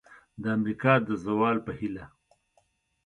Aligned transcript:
د 0.41 0.43
امریکا 0.57 0.93
د 1.07 1.09
زوال 1.23 1.57
په 1.65 1.71
هیله! 1.79 2.05